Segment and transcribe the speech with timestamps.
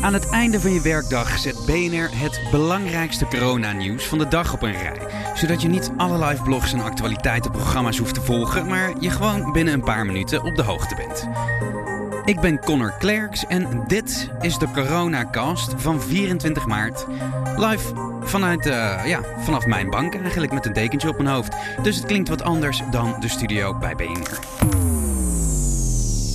[0.00, 4.62] Aan het einde van je werkdag zet BNR het belangrijkste coronanieuws van de dag op
[4.62, 5.00] een rij.
[5.34, 9.74] Zodat je niet alle live blogs en actualiteitenprogramma's hoeft te volgen, maar je gewoon binnen
[9.74, 11.28] een paar minuten op de hoogte bent.
[12.24, 17.06] Ik ben Connor Klerks en dit is de Coronacast van 24 maart.
[17.56, 21.54] Live vanuit, uh, ja, vanaf mijn bank eigenlijk met een dekentje op mijn hoofd.
[21.82, 24.38] Dus het klinkt wat anders dan de studio bij BNR.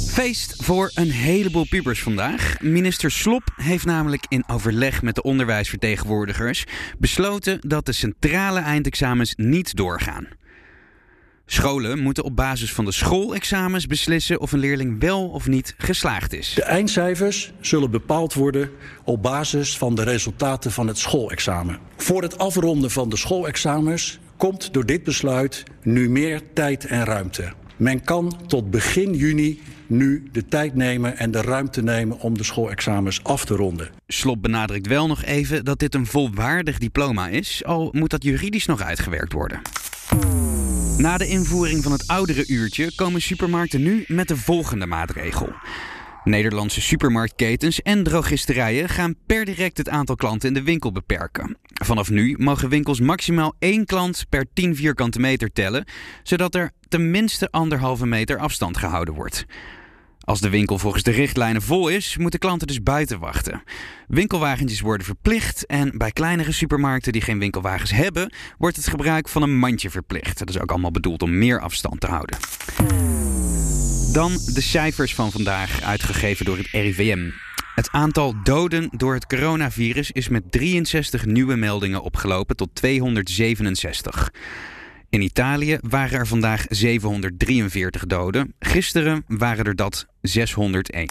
[0.09, 2.55] Feest voor een heleboel pubers vandaag.
[2.61, 6.63] Minister Slop heeft namelijk in overleg met de onderwijsvertegenwoordigers
[6.97, 10.27] besloten dat de centrale eindexamens niet doorgaan.
[11.45, 16.33] Scholen moeten op basis van de schoolexamens beslissen of een leerling wel of niet geslaagd
[16.33, 16.53] is.
[16.53, 18.69] De eindcijfers zullen bepaald worden
[19.03, 21.79] op basis van de resultaten van het schoolexamen.
[21.97, 27.53] Voor het afronden van de schoolexamens komt door dit besluit nu meer tijd en ruimte.
[27.77, 32.43] Men kan tot begin juni nu de tijd nemen en de ruimte nemen om de
[32.43, 33.89] schoolexamens af te ronden.
[34.07, 38.65] Slop benadrukt wel nog even dat dit een volwaardig diploma is, al moet dat juridisch
[38.65, 39.61] nog uitgewerkt worden.
[40.97, 45.49] Na de invoering van het oudere uurtje komen supermarkten nu met de volgende maatregel.
[46.23, 51.57] Nederlandse supermarktketens en drogisterijen gaan per direct het aantal klanten in de winkel beperken.
[51.83, 55.85] Vanaf nu mogen winkels maximaal één klant per 10 vierkante meter tellen,
[56.23, 59.45] zodat er tenminste anderhalve meter afstand gehouden wordt.
[60.29, 63.63] Als de winkel volgens de richtlijnen vol is, moeten klanten dus buiten wachten.
[64.07, 69.41] Winkelwagentjes worden verplicht en bij kleinere supermarkten die geen winkelwagens hebben, wordt het gebruik van
[69.41, 70.39] een mandje verplicht.
[70.39, 72.37] Dat is ook allemaal bedoeld om meer afstand te houden.
[74.13, 77.29] Dan de cijfers van vandaag, uitgegeven door het RIVM.
[77.75, 84.31] Het aantal doden door het coronavirus is met 63 nieuwe meldingen opgelopen tot 267.
[85.09, 88.53] In Italië waren er vandaag 743 doden.
[88.59, 91.09] Gisteren waren er dat 601.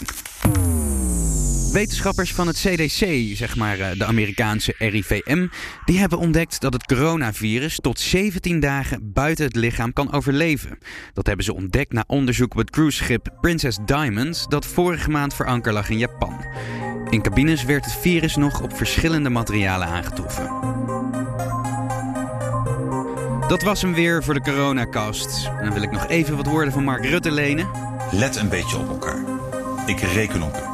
[1.73, 5.47] Wetenschappers van het CDC, zeg maar eh, de Amerikaanse RIVM,
[5.85, 10.79] die hebben ontdekt dat het coronavirus tot 17 dagen buiten het lichaam kan overleven.
[11.13, 15.61] Dat hebben ze ontdekt na onderzoek op het cruiseschip Princess Diamond, dat vorige maand voor
[15.63, 16.45] lag in Japan.
[17.11, 20.98] In cabines werd het virus nog op verschillende materialen aangetroffen.
[23.49, 25.45] Dat was hem weer voor de coronacast.
[25.63, 27.69] Dan wil ik nog even wat woorden van Mark Rutte lenen.
[28.11, 29.25] Let een beetje op elkaar.
[29.87, 30.68] Ik reken op u.